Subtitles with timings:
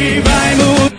[0.00, 0.90] Hoje vai mudar.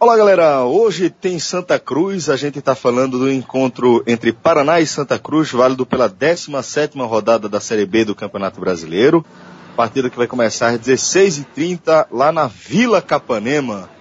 [0.00, 4.86] Olá galera, hoje tem Santa Cruz, a gente está falando do encontro entre Paraná e
[4.86, 9.22] Santa Cruz, válido pela 17ª rodada da Série B do Campeonato Brasileiro.
[9.76, 13.91] Partida que vai começar às 16h30 lá na Vila Capanema.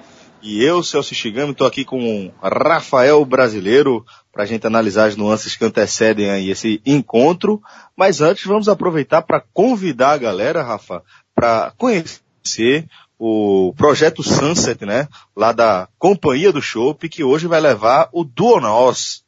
[0.42, 5.16] E eu, Celso Shigami, estou aqui com o Rafael Brasileiro para a gente analisar as
[5.16, 7.62] nuances que antecedem aí esse encontro.
[7.96, 11.04] Mas antes, vamos aproveitar para convidar a galera, Rafa,
[11.36, 12.88] para conhecer
[13.20, 15.08] o projeto Sunset, né?
[15.36, 19.24] Lá da Companhia do Chopp, que hoje vai levar o Duonos.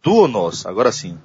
[0.00, 1.18] Duonos, agora sim.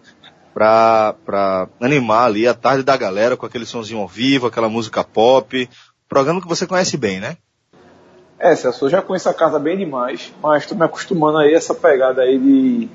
[0.51, 5.03] Pra, pra animar ali a tarde da galera com aquele sonzinho ao vivo, aquela música
[5.03, 5.69] pop.
[6.09, 7.37] Programa que você conhece bem, né?
[8.43, 11.57] É, Celso, eu já conheço a casa bem demais, mas estou me acostumando aí a
[11.57, 12.89] essa pegada aí de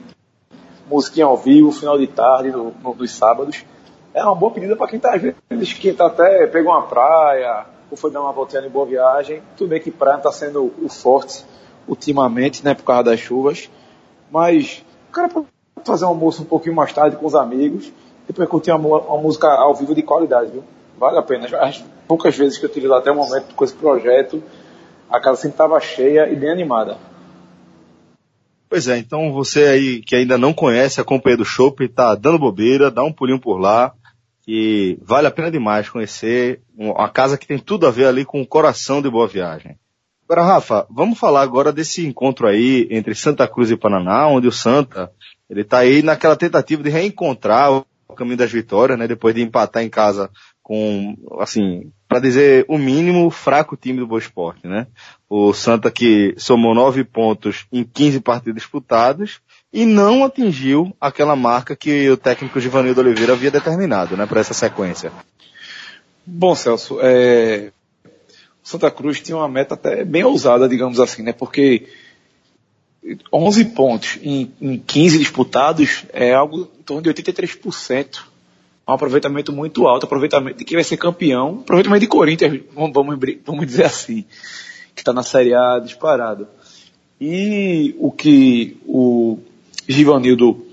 [0.90, 3.64] musiquinha ao vivo, final de tarde, no, no, nos sábados.
[4.12, 7.64] É uma boa pedida para quem tá às vezes que tá até pegou uma praia,
[7.88, 9.40] ou foi dar uma voltinha em boa viagem.
[9.56, 11.44] Tudo bem que praia está sendo o forte
[11.86, 13.70] ultimamente, né, por causa das chuvas.
[14.32, 15.46] Mas o cara pode
[15.84, 17.92] fazer um almoço um pouquinho mais tarde com os amigos,
[18.26, 20.64] depois curtir uma, uma música ao vivo de qualidade, viu?
[20.98, 21.46] Vale a pena.
[21.60, 24.42] As poucas vezes que eu tive até o momento com esse projeto,
[25.10, 26.98] a casa sempre estava cheia e bem animada.
[28.68, 32.38] Pois é, então você aí que ainda não conhece a Companhia do Chopp, tá dando
[32.38, 33.94] bobeira, dá um pulinho por lá,
[34.46, 38.40] e vale a pena demais conhecer uma casa que tem tudo a ver ali com
[38.40, 39.76] o coração de Boa Viagem.
[40.28, 44.52] Agora, Rafa, vamos falar agora desse encontro aí entre Santa Cruz e Paraná, onde o
[44.52, 45.12] Santa,
[45.48, 49.84] ele tá aí naquela tentativa de reencontrar o caminho das vitórias, né, depois de empatar
[49.84, 50.28] em casa
[50.66, 54.88] com, assim, para dizer o mínimo, fraco time do Boa Esporte, né?
[55.30, 59.38] O Santa que somou nove pontos em 15 partidas disputadas
[59.72, 64.54] e não atingiu aquela marca que o técnico Givanildo Oliveira havia determinado, né, para essa
[64.54, 65.12] sequência.
[66.26, 67.70] Bom, Celso, é...
[68.60, 71.86] Santa Cruz tinha uma meta até bem ousada, digamos assim, né, porque
[73.32, 78.34] 11 pontos em, em 15 disputados é algo em torno de 83%.
[78.88, 82.92] Um aproveitamento muito alto, aproveitamento de quem vai ser campeão, aproveitamento de Corinthians, vamos,
[83.44, 84.24] vamos dizer assim,
[84.94, 86.46] que está na Série A disparado.
[87.20, 89.38] E o que o
[89.88, 90.64] Givanildo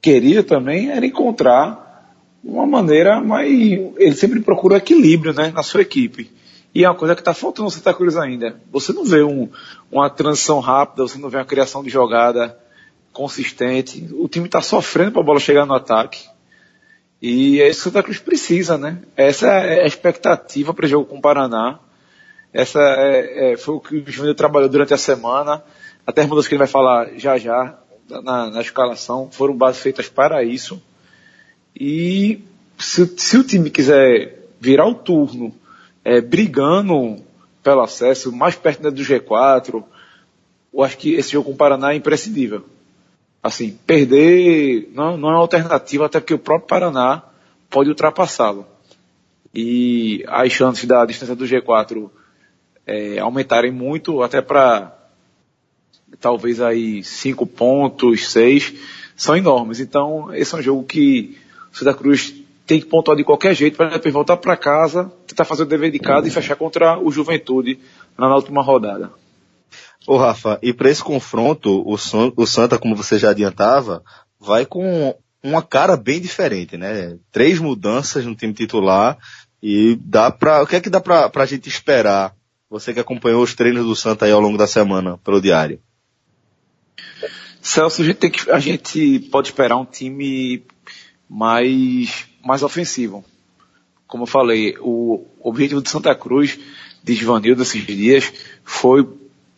[0.00, 3.50] queria também era encontrar uma maneira mais.
[3.50, 6.30] Ele sempre procura equilíbrio né, na sua equipe.
[6.74, 8.60] E é uma coisa que está faltando no Santa Cruz ainda.
[8.70, 9.48] Você não vê um,
[9.90, 12.56] uma transição rápida, você não vê uma criação de jogada
[13.12, 14.08] consistente.
[14.12, 16.29] O time está sofrendo para a bola chegar no ataque.
[17.20, 18.98] E é isso que o Santa Cruz precisa, né?
[19.16, 21.78] Essa é a expectativa para o jogo com o Paraná.
[22.52, 25.62] Essa é, é, foi o que o Júnior trabalhou durante a semana.
[26.06, 27.78] Até as mudanças que ele vai falar já já
[28.08, 30.82] na, na escalação foram bases feitas para isso.
[31.78, 32.40] E
[32.78, 35.54] se, se o time quiser virar o turno
[36.04, 37.22] é, brigando
[37.62, 39.84] pelo acesso, mais perto do G4,
[40.72, 42.64] eu acho que esse jogo com o Paraná é imprescindível.
[43.42, 47.22] Assim, perder não, não é uma alternativa, até porque o próprio Paraná
[47.70, 48.66] pode ultrapassá-lo.
[49.54, 52.10] E as chances da distância do G4
[52.86, 54.96] é, aumentarem muito, até para
[56.20, 58.74] talvez aí cinco pontos, seis,
[59.16, 59.80] são enormes.
[59.80, 61.36] Então, esse é um jogo que
[61.72, 62.34] o Santa Cruz
[62.66, 65.90] tem que pontuar de qualquer jeito para depois voltar para casa, tentar fazer o dever
[65.90, 67.78] de casa e fechar contra o Juventude
[68.16, 69.10] na última rodada.
[70.06, 74.02] Ô Rafa, e para esse confronto, o, o Santa, como você já adiantava,
[74.38, 77.18] vai com uma cara bem diferente, né?
[77.30, 79.18] Três mudanças no time titular
[79.62, 82.34] e dá para, o que é que dá para a gente esperar?
[82.68, 85.80] Você que acompanhou os treinos do Santa aí ao longo da semana pelo diário.
[87.60, 90.62] Celso, a gente, tem que, a gente pode esperar um time
[91.28, 93.24] mais, mais ofensivo.
[94.06, 96.58] Como eu falei, o objetivo de Santa Cruz,
[97.02, 98.32] de Givanildo esses dias,
[98.64, 99.06] foi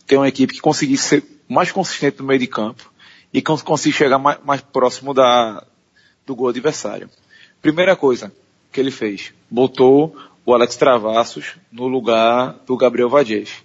[0.07, 2.91] ter uma equipe que conseguisse ser mais consistente no meio de campo
[3.33, 5.65] e que conseguisse chegar mais, mais próximo da,
[6.27, 7.09] do gol adversário.
[7.61, 8.33] Primeira coisa
[8.71, 13.63] que ele fez, botou o Alex Travassos no lugar do Gabriel Vadiez.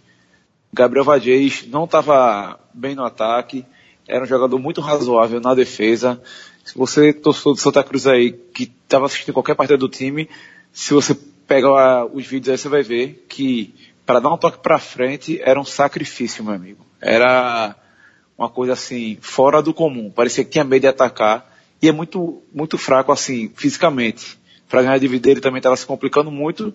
[0.72, 3.66] Gabriel Vadiez não estava bem no ataque,
[4.08, 6.22] era um jogador muito razoável na defesa.
[6.64, 10.30] Se você torceu do Santa Cruz aí, que estava assistindo qualquer partida do time,
[10.72, 11.16] se você
[11.48, 13.74] pegar os vídeos aí, você vai ver que
[14.08, 16.86] para dar um toque para frente era um sacrifício, meu amigo.
[17.02, 17.76] Era
[18.38, 20.10] uma coisa assim, fora do comum.
[20.10, 21.54] Parecia que tinha medo de atacar.
[21.82, 24.40] E é muito, muito fraco assim, fisicamente.
[24.70, 26.74] Para ganhar de vida ele também estava se complicando muito.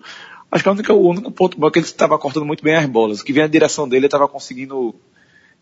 [0.51, 2.75] Acho que o único, o único ponto bom é que ele estava cortando muito bem
[2.75, 3.21] as bolas.
[3.21, 4.93] O que vinha na direção dele ele estava conseguindo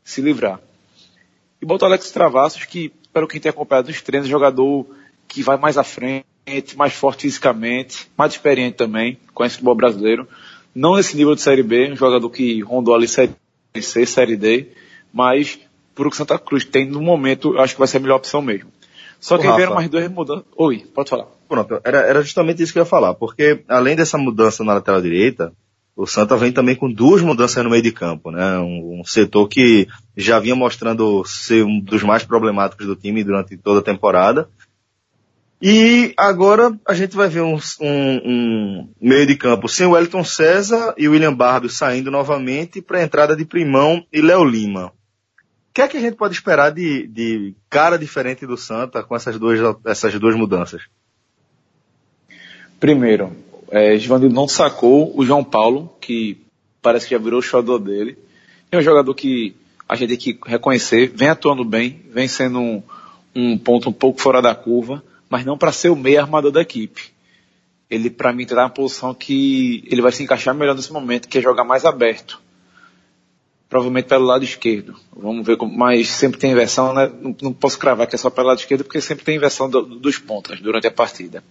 [0.04, 0.60] se livrar.
[1.62, 4.86] E botou Alex Travassos, que pelo que tem acompanhado os treinos, jogador
[5.26, 6.26] que vai mais à frente,
[6.76, 10.28] mais forte fisicamente, mais experiente também, conhece o futebol brasileiro.
[10.74, 13.34] Não nesse nível de Série B, um jogador que rondou ali Série
[13.80, 14.68] C, Série D,
[15.14, 15.60] mas
[15.94, 18.16] por o que Santa Cruz tem no momento, eu acho que vai ser a melhor
[18.16, 18.70] opção mesmo.
[19.20, 20.46] Só que vieram mais duas mudanças.
[20.58, 21.28] Oi, pode falar.
[21.48, 25.02] Pronto, era, era justamente isso que eu ia falar, porque além dessa mudança na lateral
[25.02, 25.54] direita,
[25.96, 28.58] o Santa vem também com duas mudanças no meio de campo, né?
[28.58, 33.58] Um, um, setor que já vinha mostrando ser um dos mais problemáticos do time durante
[33.58, 34.50] toda a temporada.
[35.62, 40.24] E agora a gente vai ver um, um, um meio de campo sem o Wellington
[40.24, 44.88] César e o William Barbio saindo novamente para a entrada de Primão e Léo Lima.
[44.88, 49.16] O que é que a gente pode esperar de, de cara diferente do Santa com
[49.16, 50.82] essas duas, essas duas mudanças?
[52.80, 53.32] Primeiro,
[53.70, 56.42] é, Givanildo não sacou o João Paulo, que
[56.82, 58.18] parece que já virou o xodó dele.
[58.72, 59.56] É um jogador que
[59.88, 62.84] a gente tem que reconhecer, vem atuando bem, vem sendo um,
[63.36, 66.62] um ponto um pouco fora da curva, mas não para ser o meio armador da
[66.62, 67.14] equipe.
[67.90, 71.38] Ele, para mim, está na posição que ele vai se encaixar melhor nesse momento, que
[71.38, 72.42] é jogar mais aberto.
[73.70, 74.94] Provavelmente pelo lado esquerdo.
[75.16, 77.10] Vamos ver como, mas sempre tem inversão, né?
[77.22, 79.82] Não, não, posso cravar que é só pelo lado esquerdo, porque sempre tem inversão do,
[79.84, 81.42] dos pontas durante a partida.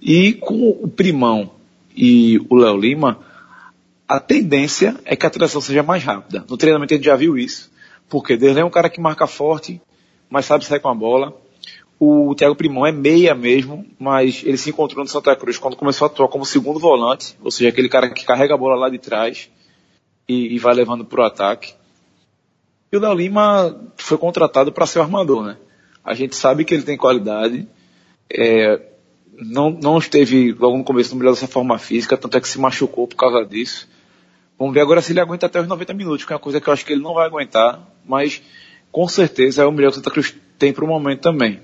[0.00, 1.50] E com o Primão
[1.94, 3.20] e o Léo Lima,
[4.08, 6.46] a tendência é que a transição seja mais rápida.
[6.48, 7.70] No treinamento a gente já viu isso,
[8.08, 9.82] porque Derlei é um cara que marca forte,
[10.30, 11.44] mas sabe sair com a bola.
[11.98, 16.06] O Thiago Primão é meia mesmo, mas ele se encontrou no Santa Cruz quando começou
[16.06, 18.98] a atuar como segundo volante, ou seja, aquele cara que carrega a bola lá de
[18.98, 19.48] trás
[20.28, 21.72] e, e vai levando para o ataque.
[22.92, 25.56] E o Léo Lima foi contratado para ser o armador, né?
[26.04, 27.66] A gente sabe que ele tem qualidade,
[28.30, 28.80] é,
[29.38, 32.60] não, não esteve logo no começo no melhor dessa forma física, tanto é que se
[32.60, 33.88] machucou por causa disso.
[34.58, 36.68] Vamos ver agora se ele aguenta até os 90 minutos, que é uma coisa que
[36.68, 38.42] eu acho que ele não vai aguentar, mas
[38.92, 41.60] com certeza é o melhor que o Santa Cruz tem para o momento também.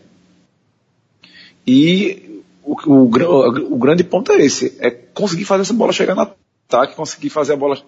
[1.67, 6.23] E o, o, o, grande ponto é esse, é conseguir fazer essa bola chegar no
[6.23, 7.79] ataque, conseguir fazer a bola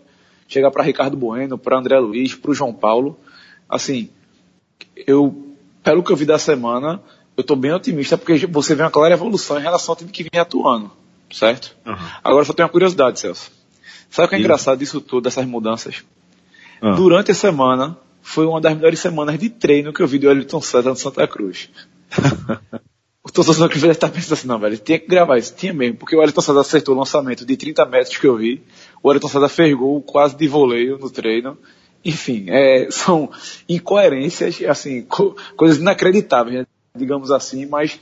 [0.49, 3.19] chegar para Ricardo Bueno, para André Luiz, para o João Paulo.
[3.69, 4.11] Assim,
[5.07, 7.01] eu, pelo que eu vi da semana,
[7.37, 10.23] eu estou bem otimista porque você vê uma clara evolução em relação ao time que
[10.23, 10.91] vinha atuando,
[11.33, 11.77] certo?
[11.85, 11.97] Uhum.
[12.23, 13.51] Agora só tenho uma curiosidade, Celso.
[14.11, 16.05] Sabe o que é engraçado disso tudo, dessas mudanças?
[16.81, 16.95] Uhum.
[16.95, 20.61] Durante a semana, foi uma das melhores semanas de treino que eu vi do Elton
[20.61, 21.69] César no Santa Cruz.
[23.25, 25.55] o torcedor Cruz deve estar pensando assim, não, velho, tinha que gravar isso.
[25.57, 28.63] Tinha mesmo, porque o Elton César acertou o lançamento de 30 metros que eu vi.
[29.03, 31.57] O Elton César fergou quase de voleio no treino.
[32.05, 33.31] Enfim, é, são
[33.69, 36.59] incoerências, assim, co coisas inacreditáveis.
[36.59, 36.67] Né?
[36.97, 37.99] digamos assim, mas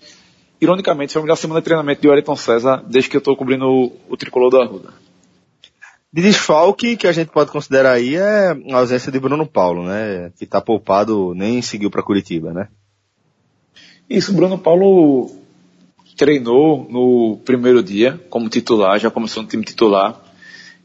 [0.61, 3.67] ironicamente foi a melhor semana de treinamento de Wellington César desde que eu estou cobrindo
[3.67, 4.91] o, o, tricolor do Arruda.
[6.13, 10.31] De desfalque que a gente pode considerar aí é a ausência de Bruno Paulo, né?
[10.37, 12.69] Que está poupado, nem seguiu para Curitiba, né?
[14.13, 15.31] Isso, Bruno Paulo
[16.19, 20.23] treinou no primeiro dia como titular, já começou no time titular,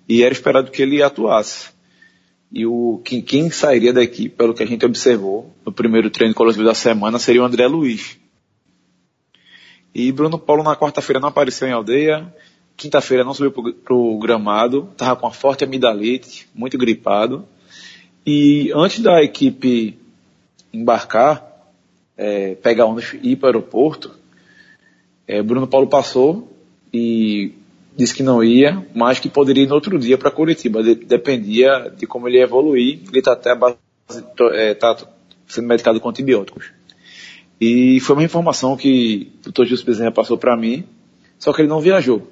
[0.08, 1.68] e era esperado que ele atuasse.
[2.50, 6.64] E o quem, quem sairia daqui, pelo que a gente observou no primeiro treino coletivo
[6.64, 8.18] da semana, seria o André Luiz.
[9.94, 12.34] E Bruno Paulo na quarta-feira não apareceu em aldeia,
[12.78, 17.46] quinta-feira não subiu para o gramado, estava com uma forte amidalite, muito gripado.
[18.26, 20.00] E antes da equipe
[20.72, 21.57] embarcar,
[22.18, 24.12] é, pegar ônibus e ir para o aeroporto,
[25.28, 26.52] é, Bruno Paulo passou
[26.94, 27.54] e
[27.96, 30.82] disse que não ia, mas que poderia ir no outro dia para Curitiba.
[30.82, 33.02] De, dependia de como ele ia evoluir.
[33.10, 33.76] Ele está até base,
[34.54, 34.96] é, tá
[35.48, 36.72] sendo medicado com antibióticos.
[37.60, 39.66] E foi uma informação que o Dr.
[39.66, 40.86] Gilson Bezerra passou para mim,
[41.40, 42.28] só que ele não viajou.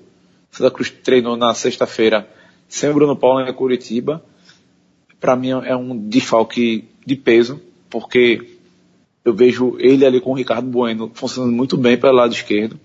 [0.52, 2.30] Santa Cruz treinou na sexta-feira
[2.68, 4.24] sem o Bruno Paulo em Curitiba.
[5.20, 8.55] Para mim é um desfalque de peso, porque
[9.26, 12.80] eu vejo ele ali com o Ricardo Bueno funcionando muito bem pelo lado esquerdo.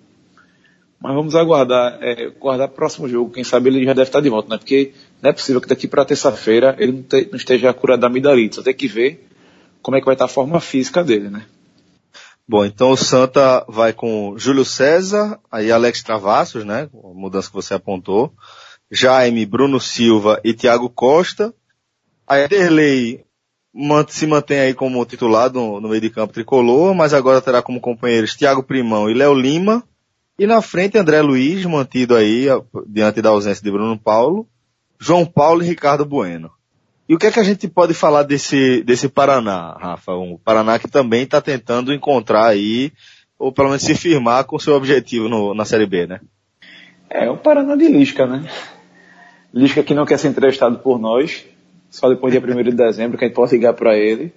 [0.98, 3.30] Mas vamos aguardar, é, guardar o próximo jogo.
[3.30, 4.58] Quem sabe ele já deve estar de volta, né?
[4.58, 4.92] Porque
[5.22, 8.56] não é possível que daqui para terça-feira ele não, te, não, esteja curado da amidalite.
[8.56, 9.26] Só tem que ver
[9.82, 11.46] como é que vai estar a forma física dele, né?
[12.46, 16.88] Bom, então o Santa vai com Júlio César, aí Alex Travassos, né?
[16.92, 18.32] A mudança que você apontou.
[18.90, 21.54] Jaime, Bruno Silva e Thiago Costa.
[22.26, 23.24] Aí Derlei
[24.08, 28.34] se mantém aí como titular no, meio de campo tricolor, mas agora terá como companheiros
[28.34, 29.84] Thiago Primão e Léo Lima.
[30.38, 32.46] E na frente, André Luiz, mantido aí,
[32.86, 34.48] diante da ausência de Bruno Paulo,
[34.98, 36.50] João Paulo e Ricardo Bueno.
[37.08, 40.12] E o que é que a gente pode falar desse, desse Paraná, Rafa?
[40.12, 42.92] Um Paraná que também está tentando encontrar aí,
[43.38, 46.20] ou pelo menos se firmar com seu objetivo no, na Série B, né?
[47.08, 48.48] É, o Paraná de Lisca, né?
[49.52, 51.44] Lisca que não quer ser entrevistado por nós,
[51.90, 54.32] só depois dia 1 de dezembro que a gente pode ligar para ele.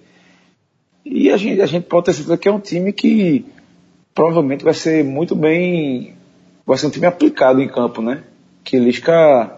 [1.04, 3.44] E a gente, a gente pode ter certeza que é um time que
[4.14, 6.14] provavelmente vai ser muito bem,
[6.66, 8.24] vai ser um time aplicado em campo, né?
[8.62, 9.50] Que Lisca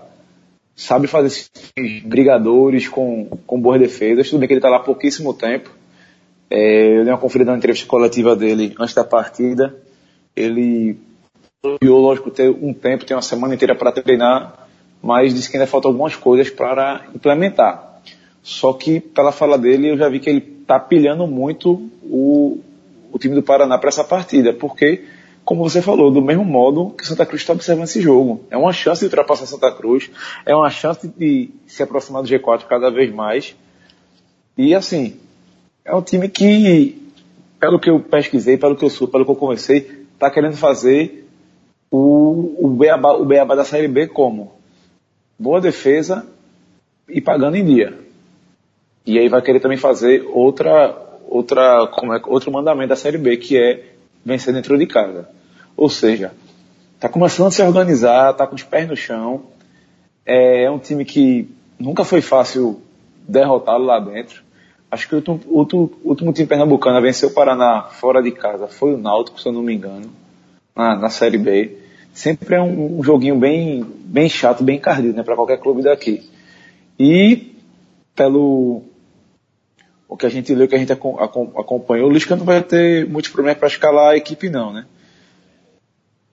[0.74, 4.28] sabe fazer esses brigadores com, com boas defesas.
[4.28, 5.70] Tudo bem que ele está lá há pouquíssimo tempo.
[6.50, 9.74] É, eu dei uma conferida na entrevista coletiva dele antes da partida.
[10.34, 10.98] Ele
[11.82, 14.65] lógico, ter um tempo, tem uma semana inteira para treinar,
[15.06, 18.00] mas disse que ainda faltam algumas coisas para implementar.
[18.42, 22.58] Só que, pela fala dele, eu já vi que ele está pilhando muito o,
[23.12, 25.04] o time do Paraná para essa partida, porque,
[25.44, 28.44] como você falou, do mesmo modo que Santa Cruz está observando esse jogo.
[28.50, 30.10] É uma chance de ultrapassar Santa Cruz,
[30.44, 33.54] é uma chance de se aproximar do G4 cada vez mais.
[34.58, 35.16] E assim,
[35.84, 37.00] é um time que,
[37.60, 41.28] pelo que eu pesquisei, pelo que eu sou, pelo que eu conversei, está querendo fazer
[41.92, 44.55] o, o, o beabá da Série B como?
[45.38, 46.26] Boa defesa
[47.09, 47.99] e pagando em dia.
[49.07, 50.97] E aí vai querer também fazer outra,
[51.28, 53.93] outra, como é, outro mandamento da Série B, que é
[54.25, 55.28] vencer dentro de casa.
[55.76, 56.33] Ou seja,
[56.95, 59.43] está começando a se organizar, está com os pés no chão.
[60.25, 62.81] É, é um time que nunca foi fácil
[63.28, 64.43] derrotá-lo lá dentro.
[64.90, 68.66] Acho que o último, último, último time pernambucano a vencer o Paraná fora de casa
[68.66, 70.11] foi o Náutico, se eu não me engano,
[70.75, 71.76] na, na Série B.
[72.16, 76.26] Sempre é um, um joguinho bem, bem chato, bem encardido, né, para qualquer clube daqui.
[76.99, 77.54] E
[78.14, 78.85] pelo
[80.08, 83.30] o que a gente leu, que a gente acompanhou, o Lisca não vai ter muitos
[83.30, 84.87] problemas para escalar a equipe não, né?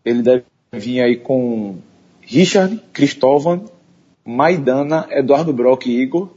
[0.06, 1.76] Ele deve vir aí com
[2.22, 3.66] Richard, Cristóvão,
[4.24, 6.30] Maidana, Eduardo Brock e Igor,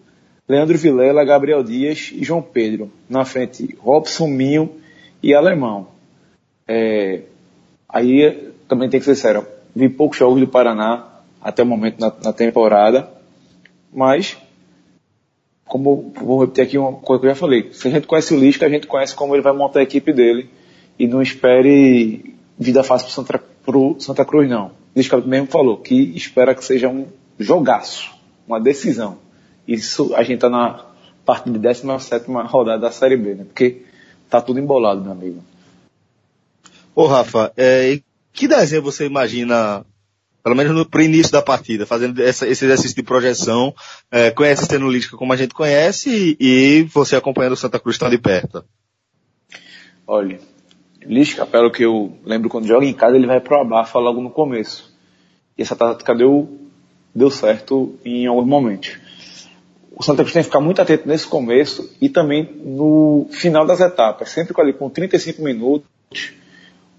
[0.49, 2.91] Leandro Vilela, Gabriel Dias e João Pedro.
[3.09, 4.73] Na frente, Robson, Minho
[5.23, 5.87] e Alemão.
[6.67, 7.23] É,
[7.89, 11.07] aí também tem que ser sério, vi poucos jogos do Paraná
[11.41, 13.09] até o momento na, na temporada,
[13.93, 14.37] mas
[15.67, 18.39] como vou repetir aqui uma coisa que eu já falei, se a gente conhece o
[18.39, 20.49] Lisca, a gente conhece como ele vai montar a equipe dele
[20.99, 24.71] e não espere vida fácil para Santa, pro Santa Cruz não.
[24.95, 27.07] Lisca mesmo falou que espera que seja um
[27.39, 28.11] jogaço,
[28.47, 29.19] uma decisão.
[29.67, 30.87] Isso a gente está na
[31.25, 33.45] parte de 17 rodada da Série B, né?
[33.45, 33.83] Porque
[34.31, 35.43] tá tudo embolado, meu amigo.
[36.95, 38.01] Ô Rafa, é,
[38.37, 39.85] que desenho você imagina,
[40.45, 43.75] pelo menos no pro início da partida, fazendo essa, esse exercício de projeção,
[44.11, 47.99] é, conhece a cenolística como a gente conhece e, e você acompanhando o Santa Cruz
[47.99, 48.65] tão de perto?
[50.07, 50.39] Olha,
[51.03, 54.31] Lisca, pelo que eu lembro quando joga em casa, ele vai pro abafa logo no
[54.31, 54.95] começo.
[55.59, 56.61] E essa tática deu,
[57.15, 58.99] deu certo em alguns momentos
[59.97, 63.81] o Santa Cruz tem que ficar muito atento nesse começo e também no final das
[63.81, 64.29] etapas.
[64.29, 65.89] Sempre ali com 35 minutos,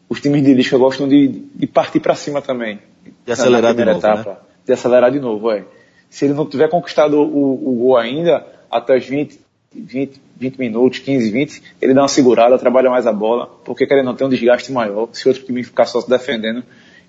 [0.09, 2.79] os times de Lisca gostam de, de partir para cima também.
[3.25, 4.37] De acelerar de novo, etapa, né?
[4.65, 5.65] De acelerar de novo, é.
[6.09, 9.39] Se ele não tiver conquistado o, o gol ainda, até os 20,
[9.73, 14.05] 20, 20 minutos, 15, 20, ele dá uma segurada, trabalha mais a bola, porque querendo
[14.05, 16.63] não ter um desgaste maior, se outro time ficar só se defendendo,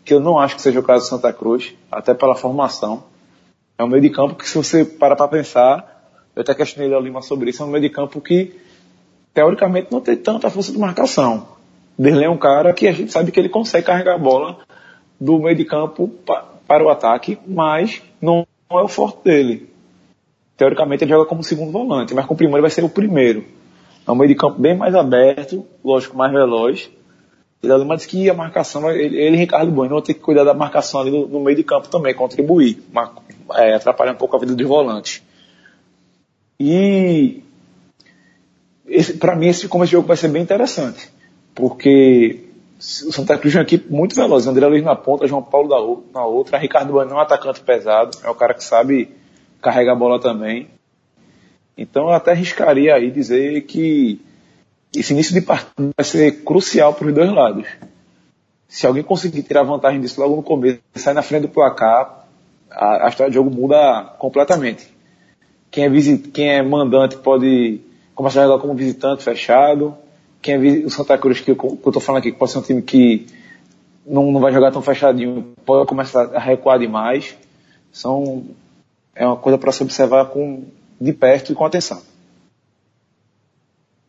[0.05, 3.05] que eu não acho que seja o caso do Santa Cruz, até pela formação.
[3.78, 7.00] É um meio de campo que, se você parar para pensar, eu até questionei o
[7.00, 8.55] Lima sobre isso, é um meio de campo que,
[9.33, 11.58] teoricamente, não tem tanta força de marcação.
[11.99, 14.59] Derlei é um cara que a gente sabe que ele consegue carregar a bola
[15.21, 16.09] do meio de campo
[16.67, 19.69] para o ataque, mas não é o forte dele.
[20.57, 23.45] Teoricamente ele joga como segundo volante, mas com o primeiro vai ser o primeiro.
[24.07, 26.90] É um meio de campo bem mais aberto, lógico, mais veloz.
[27.62, 30.55] E Lima que a marcação, ele, ele e Ricardo Bueno vão ter que cuidar da
[30.55, 32.81] marcação ali no, no meio de campo também, contribuir
[33.55, 35.23] é, atrapalha um pouco a vida dos volantes.
[36.61, 37.43] E
[39.19, 41.11] para mim esse começo de jogo vai ser bem interessante,
[41.59, 42.45] porque
[42.79, 44.47] o Santa Cruz é uma equipe muito veloz.
[44.47, 48.31] André Luiz na ponta, João Paulo na outra, Ricardo Bueno é um atacante pesado, é
[48.31, 49.11] o cara que sabe
[49.61, 50.69] carregar a bola também.
[51.77, 54.21] Então eu até arriscaria aí dizer que
[54.95, 57.67] esse início de partida vai ser crucial para os dois lados.
[58.69, 62.25] Se alguém conseguir tirar vantagem disso logo no começo, sair na frente do placar,
[62.71, 64.87] a, a história do jogo muda completamente.
[65.73, 67.81] Quem é, visit, quem é mandante pode
[68.15, 69.97] começar a jogar como visitante fechado.
[70.49, 72.59] Quem é o Santa Cruz, que eu, que eu tô falando aqui, que pode ser
[72.59, 73.26] um time que
[74.07, 77.37] não, não vai jogar tão fechadinho, pode começar a recuar demais.
[77.93, 78.47] São,
[79.14, 80.64] é uma coisa para se observar com,
[80.99, 82.00] de perto e com atenção.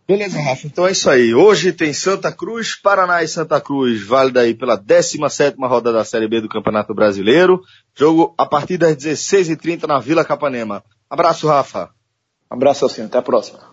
[0.08, 0.66] Beleza, Rafa.
[0.66, 1.36] Então é isso aí.
[1.36, 6.30] Hoje tem Santa Cruz, Paraná e Santa Cruz, válida aí pela 17 rodada da Série
[6.30, 7.62] B do Campeonato Brasileiro.
[7.94, 10.86] Jogo a partir das 16h30 na Vila Capanema.
[11.10, 11.90] Abraço, Rafa.
[12.50, 13.02] Abraço, assim.
[13.02, 13.69] Até a próxima.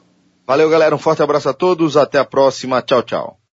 [0.46, 0.94] Valeu, galera.
[0.94, 1.96] Um forte abraço a todos.
[1.96, 2.80] Até a próxima.
[2.80, 3.40] Tchau, tchau.